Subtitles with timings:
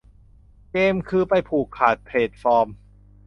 [0.71, 2.67] เกมคือไปผูกขาดแพลตฟอร์ม